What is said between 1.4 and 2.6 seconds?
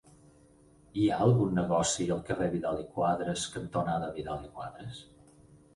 negoci al carrer